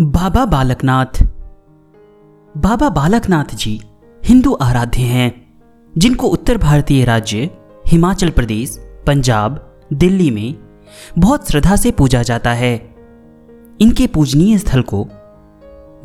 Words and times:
बाबा 0.00 0.44
बालकनाथ। 0.44 1.22
बाबा 2.56 2.88
बालकनाथ 2.88 3.54
जी 3.54 3.80
हिंदू 4.24 4.52
आराध्य 4.52 5.02
हैं, 5.02 5.58
जिनको 5.98 6.26
उत्तर 6.26 6.58
भारतीय 6.58 7.04
राज्य, 7.04 7.50
हिमाचल 7.86 8.30
प्रदेश, 8.30 8.78
पंजाब, 9.06 9.80
दिल्ली 9.92 10.30
में 10.30 10.54
बहुत 11.18 11.50
श्रद्धा 11.50 11.76
से 11.76 11.90
पूजा 11.90 12.22
जाता 12.22 12.52
है। 12.52 12.94
इनके 13.80 14.06
पूजनीय 14.06 14.58
स्थल 14.58 14.82
को 14.82 15.08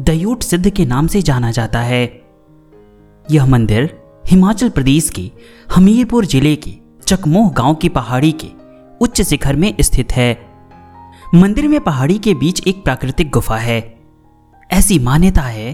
दयोट 0.01 0.43
सिद्ध 0.43 0.69
के 0.69 0.85
नाम 0.85 1.07
से 1.07 1.21
जाना 1.21 1.51
जाता 1.51 1.79
है। 1.79 2.21
यह 3.31 3.45
मंदिर 3.45 3.99
हिमाचल 4.29 4.69
प्रदेश 4.69 5.09
के 5.09 5.31
हमीरपुर 5.75 6.25
ज़िले 6.25 6.55
के 6.55 6.77
चकमोह 7.03 7.51
गाँव 7.51 7.75
की 7.75 7.89
पहाड़ी 7.89 8.31
के 8.31 8.47
उच्च 9.01 9.21
शिखर 9.21 9.55
में 9.55 9.75
स्थित 9.81 10.11
है। 10.11 10.46
मंदिर 11.35 11.67
में 11.67 11.79
पहाड़ी 11.79 12.17
के 12.17 12.33
बीच 12.33 12.67
एक 12.67 12.83
प्राकृतिक 12.83 13.29
गुफा 13.29 13.57
है। 13.57 13.99
ऐसी 14.71 14.99
मान्यता 14.99 15.41
है 15.41 15.73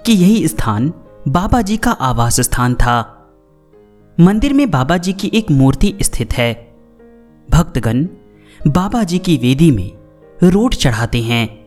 कि 0.00 0.12
यही 0.12 0.48
स्थान 0.48 0.92
बाबा 1.28 1.62
जी 1.62 1.76
का 1.76 1.90
आवास 1.90 2.40
स्थान 2.40 2.74
था। 2.74 3.00
मंदिर 4.20 4.52
में 4.52 4.70
बाबा 4.70 4.96
जी 4.96 5.12
की 5.12 5.30
एक 5.34 5.50
मूर्ति 5.50 5.98
स्थित 6.02 6.32
है। 6.32 6.74
भक्तगण 7.50 8.06
बाबा 8.68 9.02
जी 9.02 9.18
की 9.18 9.36
वेदी 9.36 9.70
में 9.70 9.90
रोट 10.42 10.74
चढ़ाते 10.74 11.22
हैं। 11.22 11.66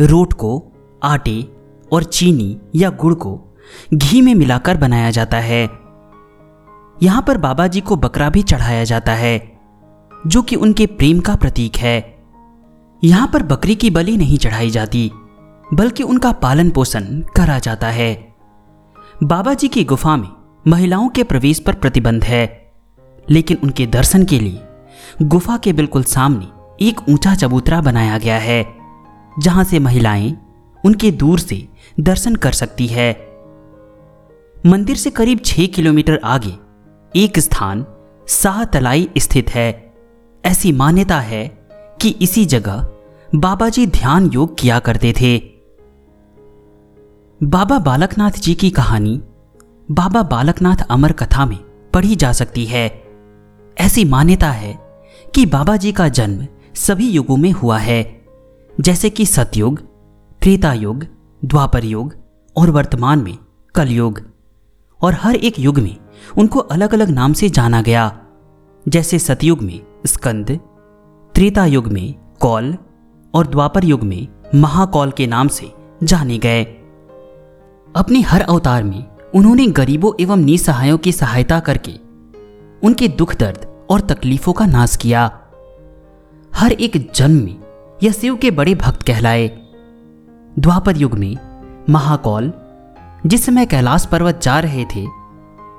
रोट 0.00 0.32
को 0.32 0.72
आटे 1.02 1.48
और 1.92 2.04
चीनी 2.04 2.60
या 2.74 2.90
गुड़ 2.90 3.14
को 3.14 3.56
घी 3.94 4.20
में 4.20 4.34
मिलाकर 4.34 4.76
बनाया 4.76 5.10
जाता 5.10 5.36
है। 5.36 5.62
यहाँ 7.02 7.22
पर 7.22 7.38
बाबा 7.38 7.66
जी 7.66 7.80
को 7.80 7.96
बकरा 7.96 8.30
भी 8.30 8.42
चढ़ाया 8.42 8.84
जाता 8.84 9.12
है, 9.12 9.60
जो 10.26 10.42
कि 10.42 10.56
उनके 10.56 10.86
प्रेम 10.86 11.20
का 11.20 11.36
प्रतीक 11.36 11.76
है। 11.76 12.15
यहाँ 13.02 13.30
पर 13.32 13.42
बकरी 13.42 13.74
की 13.74 13.90
बलि 13.90 14.16
नहीं 14.16 14.38
चढ़ाई 14.38 14.70
जाती, 14.70 15.10
बल्कि 15.74 16.02
उनका 16.02 16.32
पालन 16.32 16.70
पोषण 16.70 17.20
करा 17.36 17.58
जाता 17.58 17.88
है। 17.88 18.14
बाबा 19.22 19.54
जी 19.54 19.68
की 19.68 19.84
गुफा 19.84 20.16
में 20.16 20.28
महिलाओं 20.66 21.08
के 21.08 21.22
प्रवेश 21.24 21.58
पर 21.58 21.74
प्रतिबंध 21.74 22.24
है, 22.24 22.72
लेकिन 23.30 23.58
उनके 23.62 23.86
दर्शन 23.86 24.24
के 24.24 24.38
लिए 24.40 24.62
गुफा 25.22 25.56
के 25.56 25.72
बिल्कुल 25.72 26.02
सामने 26.02 26.86
एक 26.86 27.00
ऊँचा 27.08 27.34
चबूतरा 27.34 27.80
बनाया 27.80 28.18
गया 28.18 28.38
है, 28.38 28.64
जहाँ 29.38 29.64
से 29.64 29.78
महिलाएँ 29.78 30.36
उनके 30.84 31.10
दूर 31.10 31.38
से 31.38 31.66
दर्शन 32.00 32.34
कर 32.36 32.52
सकती 32.52 32.86
है। 32.86 33.12
मंदिर 34.66 34.96
से 34.96 35.10
करीब 35.10 35.40
छह 35.44 35.66
किलोमीटर 35.66 36.20
आगे 36.24 36.54
एक 37.14 37.38
स्थान 37.38 37.84
साह 38.28 38.64
तलाई 38.64 39.08
स्थित 39.18 39.50
है। 39.50 39.94
ऐसी 40.44 40.72
मान्यता 40.72 41.20
है 41.20 41.55
कि 42.00 42.08
इसी 42.22 42.44
जगह 42.44 42.86
बाबा 43.34 43.68
जी 43.68 43.86
ध्यान 43.86 44.26
योग 44.26 44.56
किया 44.58 44.78
करते 44.78 45.12
थे। 45.20 45.38
बाबा 47.40 47.78
बालकनाथ 47.78 48.30
जी 48.30 48.54
की 48.54 48.70
कहानी 48.70 49.20
बाबा 49.88 50.22
बालकनाथ 50.22 50.84
अमर 50.90 51.12
कथा 51.12 51.46
में 51.46 51.58
पढ़ी 51.94 52.16
जा 52.16 52.32
सकती 52.32 52.64
है। 52.64 52.86
ऐसी 53.76 54.04
मान्यता 54.04 54.50
है 54.50 54.72
कि 55.34 55.46
बाबा 55.46 55.76
जी 55.76 55.92
का 55.92 56.08
जन्म 56.08 56.46
सभी 56.74 57.08
युगों 57.10 57.36
में 57.36 57.50
हुआ 57.52 57.78
है, 57.78 58.02
जैसे 58.80 59.10
कि 59.10 59.26
सतयुग 59.26 59.80
त्रेता 60.40 60.72
युग 60.72 61.06
द्वापर 61.42 61.84
युग 61.84 62.14
और 62.56 62.70
वर्तमान 62.70 63.22
में 63.22 63.36
कलयुग। 63.74 64.20
और 65.00 65.14
हर 65.14 65.34
एक 65.34 65.58
युग 65.58 65.78
में 65.78 65.96
उनको 66.38 66.60
अलग 66.60 66.94
अलग 66.94 67.10
नाम 67.10 67.32
से 67.32 67.48
जाना 67.48 67.82
गया, 67.82 68.20
जैसे 68.86 69.18
सतयुग 69.18 69.62
में 69.62 69.80
स्कंद 70.06 70.58
त्रेता 71.36 71.64
युग 71.66 71.86
में 71.86 72.14
कौल 72.40 72.76
और 73.34 73.46
द्वापर 73.46 73.84
युग 73.84 74.02
में 74.02 74.28
महाकौल 74.54 75.10
के 75.10 75.26
नाम 75.26 75.48
से 75.48 75.72
जाने 76.02 76.38
गए। 76.38 76.64
अपने 77.96 78.20
हर 78.20 78.40
अवतार 78.40 78.84
में 78.84 79.04
उन्होंने 79.34 79.66
गरीबों 79.66 80.12
एवं 80.20 80.36
निसहायों 80.36 80.98
की 80.98 81.12
सहायता 81.12 81.60
करके 81.60 81.92
उनके 82.86 83.08
दुख 83.08 83.36
दर्द 83.36 83.86
और 83.90 84.00
तकलीफों 84.00 84.52
का 84.52 84.66
नाश 84.66 84.96
किया। 84.96 85.24
हर 86.54 86.72
एक 86.72 87.12
जन्म 87.14 87.44
में 87.44 87.58
यह 88.02 88.12
शिव 88.12 88.36
के 88.36 88.50
बड़े 88.50 88.74
भक्त 88.74 89.02
कहलाए। 89.02 89.48
द्वापर 90.58 90.96
युग 90.96 91.14
में 91.14 91.36
महाकौल, 91.90 92.52
जिस 93.26 93.44
समय 93.46 93.66
कैलाश 93.66 94.06
पर्वत 94.06 94.40
जा 94.42 94.60
रहे 94.60 94.84
थे, 94.84 95.04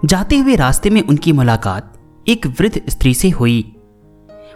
जाते 0.06 0.38
हुए 0.38 0.56
रास्ते 0.56 0.90
में 0.90 1.02
उनकी 1.02 1.32
मुलाकात 1.32 1.94
एक 2.28 2.48
वृद्ध 2.48 2.82
स्त्री 2.90 3.14
से 3.14 3.30
हुई। 3.30 3.74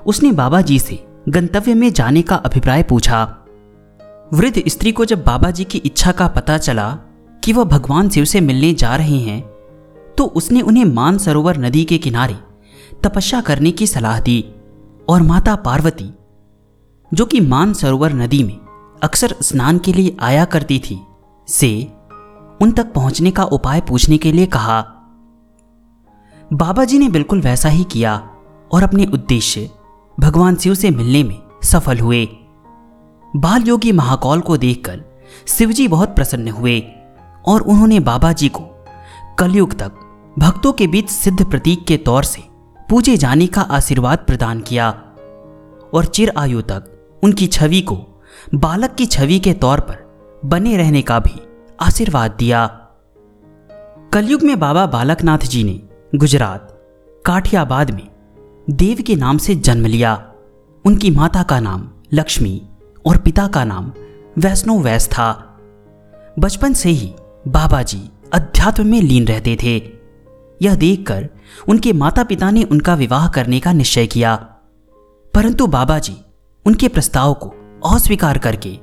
उसने 0.05 0.31
बाबा 0.31 0.61
जी 0.61 0.79
से 0.79 1.03
गंतव्य 1.29 1.73
में 1.73 1.91
जाने 1.93 2.21
का 2.21 2.35
अभिप्राय 2.35 2.83
पूछा। 2.83 3.23
वृद्ध 4.33 4.63
स्त्री 4.67 4.91
को 4.91 5.05
जब 5.05 5.23
बाबा 5.23 5.51
जी 5.51 5.63
की 5.63 5.77
इच्छा 5.77 6.11
का 6.11 6.27
पता 6.27 6.57
चला 6.57 6.91
कि 7.43 7.53
वह 7.53 7.63
भगवान 7.63 8.09
शिव 8.09 8.25
से 8.25 8.41
मिलने 8.41 8.73
जा 8.73 8.95
रहे 8.95 9.17
हैं 9.17 9.41
तो 10.17 10.25
उसने 10.25 10.61
उन्हें 10.61 10.85
मान 10.85 11.17
सरोवर 11.17 11.57
नदी 11.57 11.83
के 11.85 11.97
किनारे 11.97 12.37
तपस्या 13.03 13.41
करने 13.41 13.71
की 13.71 13.87
सलाह 13.87 14.19
दी 14.19 14.43
और 15.09 15.21
माता 15.21 15.55
पार्वती, 15.55 16.09
जो 17.11 17.25
कि 17.25 17.39
मान 17.41 17.73
सरोवर 17.73 18.13
नदी 18.13 18.43
में 18.43 18.57
अक्सर 19.03 19.35
स्नान 19.41 19.77
के 19.77 19.93
लिए 19.93 20.15
आया 20.19 20.45
करती 20.45 20.79
थी, 20.79 20.99
से 21.47 21.87
उन 22.61 22.71
तक 22.71 22.91
पहुँचने 22.93 23.31
का 23.31 23.43
उपाय 23.43 23.81
पूछने 23.81 24.17
के 24.17 24.31
लिए 24.31 24.45
कहा। 24.45 24.81
बाबा 26.53 26.83
जी 26.85 26.99
ने 26.99 27.09
बिल्कुल 27.09 27.41
वैसा 27.41 27.69
ही 27.69 27.83
किया 27.83 28.15
और 28.71 28.83
अपने 28.83 29.05
उद्देश्य 29.05 29.69
भगवान 30.19 30.55
शिव 30.55 30.73
से 30.73 30.89
मिलने 30.89 31.23
में 31.23 31.41
सफल 31.63 31.99
हुए। 31.99 32.25
बाल 33.35 33.63
योगी 33.63 33.91
महाकौल 33.91 34.41
को 34.41 34.57
देखकर 34.57 35.03
शिवजी 35.47 35.87
बहुत 35.87 36.15
प्रसन्न 36.15 36.47
हुए 36.47 36.79
और 37.45 37.61
उन्होंने 37.61 37.99
बाबा 37.99 38.31
जी 38.31 38.49
को 38.49 38.63
कलयुग 39.39 39.77
तक 39.79 39.91
भक्तों 40.39 40.71
के 40.73 40.87
बीच 40.87 41.09
सिद्ध 41.09 41.49
प्रतीक 41.49 41.85
के 41.85 41.97
तौर 41.97 42.23
से 42.23 42.43
पूजे 42.89 43.17
जाने 43.17 43.47
का 43.47 43.61
आशीर्वाद 43.61 44.17
प्रदान 44.17 44.59
किया 44.59 44.89
और 45.93 46.05
चिर 46.05 46.33
आयु 46.37 46.61
तक 46.61 47.19
उनकी 47.23 47.47
छवि 47.47 47.81
को 47.81 47.95
बालक 48.55 48.95
की 48.95 49.05
छवि 49.05 49.39
के 49.39 49.53
तौर 49.53 49.79
पर 49.79 50.41
बने 50.45 50.77
रहने 50.77 51.01
का 51.01 51.19
भी 51.19 51.41
आशीर्वाद 51.81 52.35
दिया। 52.39 52.65
कलयुग 54.13 54.41
में 54.41 54.59
बाबा 54.59 54.85
बालकनाथ 54.85 55.37
जी 55.37 55.63
ने 55.63 55.79
गुजरात, 56.17 56.67
काठियाबाद 57.25 57.91
में 57.91 58.10
देव 58.71 59.03
के 59.07 59.15
नाम 59.15 59.37
से 59.37 59.55
जन्म 59.55 59.85
लिया। 59.85 60.31
उनकी 60.85 61.11
माता 61.11 61.43
का 61.43 61.59
नाम 61.59 61.89
लक्ष्मी 62.13 62.69
और 63.05 63.17
पिता 63.17 63.47
का 63.47 63.63
नाम 63.63 63.91
वैष्णव 64.37 64.79
वैस 64.79 65.07
था। 65.07 65.59
बचपन 66.39 66.73
से 66.73 66.89
ही 66.89 67.13
बाबा 67.47 67.81
जी 67.81 68.09
अध्यात्म 68.33 68.87
में 68.87 69.01
लीन 69.01 69.25
रहते 69.25 69.57
थे। 69.63 69.77
यह 70.61 70.75
देखकर 70.75 71.29
उनके 71.69 71.93
माता 71.93 72.23
पिता 72.23 72.51
ने 72.51 72.63
उनका 72.63 72.95
विवाह 72.95 73.27
करने 73.29 73.59
का 73.59 73.73
निश्चय 73.73 74.07
किया। 74.07 74.35
परंतु 75.33 75.67
बाबा 75.67 75.99
जी 75.99 76.17
उनके 76.65 76.87
प्रस्ताव 76.87 77.33
को 77.33 77.53
अस्वीकार 77.89 78.37
करके 78.37 78.77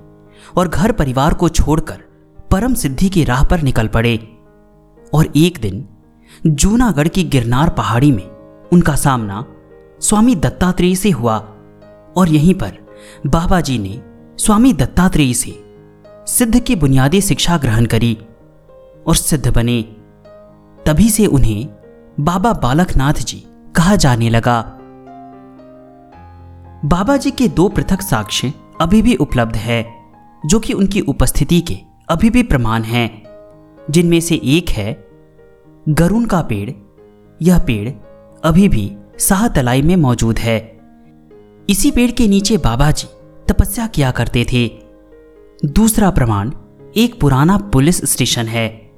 और 0.57 0.69
घर 0.69 0.93
परिवार 0.93 1.35
को 1.35 1.49
छोड़कर 1.49 2.03
परम 2.51 2.75
सिद्धि 2.75 3.09
की 3.09 3.25
राह 3.25 3.45
पर 3.45 3.63
निकल 3.63 3.89
पड़े 3.89 4.39
और 5.15 5.33
एक 5.37 5.59
दिन 5.63 5.89
जूनागढ़ 6.47 7.09
की 7.09 7.25
गिरनार 7.25 7.69
पहाड़ी 7.69 8.13
में 8.13 8.29
उनका 8.73 8.97
सामना 8.97 9.45
स्वामी 10.01 10.35
दत्तात्रेय 10.35 10.95
से 10.95 11.11
हुआ 11.11 11.39
और 12.17 12.29
यहीं 12.29 12.55
पर 12.55 12.79
बाबा 13.27 13.61
जी 13.61 13.79
ने 13.79 14.03
स्वामी 14.37 14.73
दत्तात्रेय 14.73 15.35
से 15.35 15.65
सिद्ध 16.27 16.61
की 16.61 16.77
बुनियादी 16.77 17.21
शिक्षा 17.21 17.57
ग्रहण 17.57 17.87
करी 17.87 18.19
और 19.07 19.17
सिद्ध 19.17 19.55
बने। 19.55 19.83
तभी 20.87 21.11
से 21.11 21.27
उन्हें 21.27 21.69
बाबा 22.21 22.53
बालकनाथ 22.53 23.13
जी 23.13 23.47
कहा 23.77 23.97
जाने 23.97 24.31
लगा। 24.31 24.63
बाबा 26.85 27.17
जी 27.17 27.31
के 27.31 27.49
दो 27.49 27.69
पृथक 27.69 28.03
साक्ष्य 28.03 28.53
अभी 28.81 29.03
भी 29.03 29.15
उपलब्ध 29.17 29.57
है, 29.57 29.95
जो 30.47 30.61
कि 30.61 30.73
उनकी 30.73 31.01
उपस्थिति 31.01 31.61
के 31.61 31.77
अभी 32.09 32.31
भी 32.31 32.43
प्रमाण 32.43 32.83
हैं। 32.83 33.23
जिनमें 33.91 34.21
से 34.21 34.41
एक 34.45 34.71
है, 34.71 35.09
गरुण 35.89 36.25
का 36.25 36.43
पेड़, 36.43 36.71
यह 37.43 37.59
पेड़ 37.59 37.91
अभी 38.45 38.69
भी 38.69 38.97
साहतलाई 39.19 39.83
में 39.83 39.97
मौजूद 39.97 40.39
है। 40.39 40.81
इसी 41.71 41.91
पेड़ 41.91 42.11
के 42.11 42.29
नीचे 42.29 42.57
बाबा 42.57 42.91
जी 42.91 43.09
तपस्या 43.49 43.87
किया 43.87 44.11
करते 44.11 44.47
थे। 44.53 44.69
दूसरा 45.65 46.11
प्रमाण, 46.11 46.51
एक 46.97 47.21
पुराना 47.21 47.57
पुलिस 47.59 48.13
स्टेशन 48.13 48.47
है, 48.47 48.91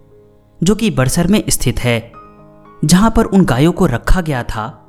जो 0.63 0.75
कि 0.75 0.91
बड़सर 0.91 1.27
में 1.27 1.45
स्थित 1.49 1.79
है, 1.79 2.13
जहाँ 2.85 3.11
पर 3.17 3.25
उन 3.25 3.45
गायों 3.45 3.73
को 3.73 3.87
रखा 3.87 4.21
गया 4.21 4.43
था, 4.43 4.87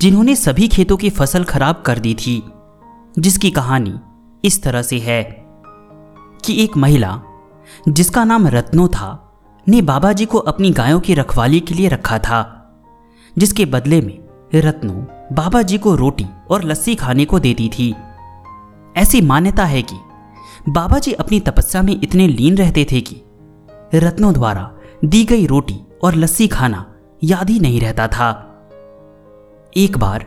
जिन्होंने 0.00 0.36
सभी 0.36 0.68
खेतों 0.68 0.96
की 0.96 1.10
फ़सल 1.10 1.44
खराब 1.44 1.82
कर 1.86 1.98
दी 1.98 2.14
थी, 2.14 2.42
जिसकी 3.18 3.50
कहानी 3.50 3.94
इस 4.44 4.62
तरह 4.62 4.82
से 4.82 4.98
है 4.98 5.22
कि 6.44 6.64
एक 6.64 6.76
महिला, 6.76 7.22
जिसका 7.88 8.24
नाम 8.24 8.46
रत्नो 8.46 8.88
था, 8.88 9.32
ने 9.68 9.82
बाबा 9.82 10.12
जी 10.12 10.24
को 10.24 10.38
अपनी 10.38 10.70
गायों 10.70 11.00
की 11.00 11.14
रखवाली 11.14 11.60
के 11.60 11.74
लिए 11.74 11.88
रखा 11.88 12.18
था, 12.18 12.42
जिसके 13.38 13.64
बदले 13.64 14.00
में 14.00 14.31
रत्नो 14.54 14.92
बाबा 15.32 15.60
जी 15.62 15.78
को 15.78 15.94
रोटी 15.94 16.26
और 16.50 16.64
लस्सी 16.64 16.94
खाने 16.94 17.24
को 17.24 17.38
देती 17.38 17.68
थी। 17.68 17.94
ऐसी 18.96 19.20
मान्यता 19.20 19.64
है 19.64 19.82
कि 19.82 19.96
बाबा 20.68 20.98
जी 20.98 21.12
अपनी 21.12 21.38
तपस्या 21.40 21.82
में 21.82 22.00
इतने 22.02 22.26
लीन 22.28 22.56
रहते 22.56 22.86
थे 22.92 23.00
कि 23.00 23.16
रत्नों 23.94 24.32
द्वारा 24.34 24.70
दी 25.04 25.24
गई 25.24 25.46
रोटी 25.46 25.78
और 26.04 26.14
लस्सी 26.14 26.48
खाना 26.48 26.84
याद 27.24 27.50
ही 27.50 27.58
नहीं 27.60 27.80
रहता 27.80 28.08
था। 28.08 28.28
एक 29.76 29.98
बार 29.98 30.26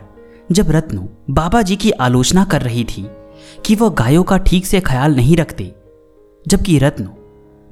जब 0.52 0.70
रत्नो 0.70 1.08
बाबा 1.30 1.62
जी 1.62 1.76
की 1.76 1.90
आलोचना 1.90 2.44
कर 2.44 2.62
रही 2.62 2.84
थी 2.84 3.06
कि 3.66 3.74
वह 3.74 3.88
गायों 3.88 4.22
का 4.22 4.38
ठीक 4.38 4.66
से 4.66 4.80
ख्याल 4.80 5.16
नहीं 5.16 5.36
रखते, 5.36 5.72
जबकि 6.46 6.78
रत्नो 6.78 7.10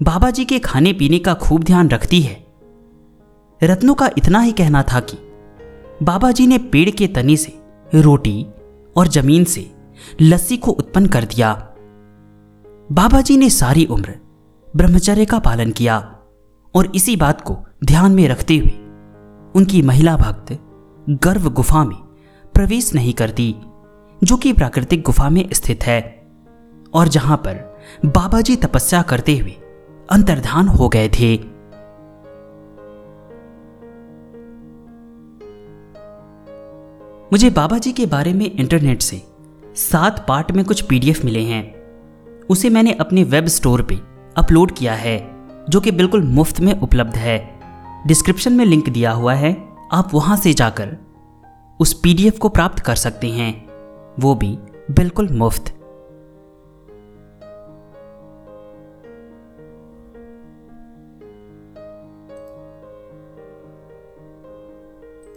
बाबा 0.00 0.30
जी 0.30 0.44
के 0.44 0.58
खाने 0.58 0.92
पीने 0.92 1.18
का 1.18 1.34
खूब 1.34 1.64
ध्यान 1.64 1.88
रखती 1.88 2.20
है, 2.20 2.44
रत्नों 3.62 3.94
का 3.94 4.10
इतना 4.18 4.40
ही 4.40 4.52
कहना 4.52 4.82
था 4.82 5.00
कि 5.00 5.18
बाबा 6.02 6.30
जी 6.32 6.46
ने 6.46 6.58
पेड़ 6.58 6.90
के 6.90 7.06
तने 7.06 7.36
से, 7.36 7.52
रोटी 7.94 8.46
और 8.96 9.08
ज़मीन 9.08 9.44
से 9.44 9.70
लस्सी 10.20 10.56
को 10.56 10.70
उत्पन्न 10.70 11.06
कर 11.06 11.24
दिया। 11.24 11.52
बाबा 12.92 13.20
जी 13.20 13.36
ने 13.36 13.50
सारी 13.50 13.84
उम्र 13.84 14.14
ब्रह्मचर्य 14.76 15.24
का 15.24 15.38
पालन 15.38 15.70
किया 15.70 15.98
और 16.74 16.92
इसी 16.94 17.16
बात 17.16 17.40
को 17.40 17.56
ध्यान 17.84 18.12
में 18.12 18.28
रखते 18.28 18.56
हुए 18.56 18.72
उनकी 19.54 19.82
महिला 19.82 20.16
भक्त 20.16 20.58
गर्भ 21.08 21.46
गुफा 21.48 21.84
में 21.84 21.96
प्रवेश 22.54 22.94
नहीं 22.94 23.12
करती, 23.12 23.54
जो 24.24 24.36
कि 24.36 24.52
प्राकृतिक 24.52 25.02
गुफा 25.02 25.28
में 25.28 25.48
स्थित 25.52 25.82
है 25.82 26.00
और 26.94 27.08
जहाँ 27.08 27.36
पर 27.36 27.76
बाबा 28.06 28.40
जी 28.40 28.56
तपस्या 28.56 29.02
करते 29.02 29.38
हुए 29.38 29.56
अंतर्धान 30.10 30.68
हो 30.68 30.88
गए 30.88 31.08
थे। 31.08 31.53
मुझे 37.32 37.50
बाबा 37.50 37.78
जी 37.78 37.92
के 37.92 38.06
बारे 38.06 38.32
में 38.32 38.50
इंटरनेट 38.50 39.02
से 39.02 39.22
सात 39.76 40.24
पार्ट 40.28 40.50
में 40.52 40.64
कुछ 40.64 40.80
पीडीएफ 40.80 41.24
मिले 41.24 41.40
हैं। 41.40 41.74
उसे 42.50 42.70
मैंने 42.70 42.92
अपने 42.92 43.24
वेब 43.24 43.46
स्टोर 43.46 43.82
पे 43.82 43.94
अपलोड 44.36 44.72
किया 44.72 44.94
है, 44.94 45.30
जो 45.68 45.80
कि 45.80 45.90
बिल्कुल 45.90 46.22
मुफ़्त 46.22 46.60
में 46.60 46.80
उपलब्ध 46.80 47.16
है। 47.16 47.60
डिस्क्रिप्शन 48.06 48.52
में 48.52 48.64
लिंक 48.64 48.88
दिया 48.88 49.12
हुआ 49.12 49.34
है, 49.34 49.68
आप 49.92 50.14
वहाँ 50.14 50.36
से 50.36 50.52
जाकर 50.52 50.96
उस 51.80 51.92
पीडीएफ 51.94 52.38
को 52.38 52.48
प्राप्त 52.48 52.78
कर 52.78 52.94
सकते 52.94 53.26
हैं। 53.26 53.68
वो 54.20 54.34
भी 54.34 54.58
बिल्कुल 54.90 55.28
मुफ़्त। 55.28 55.73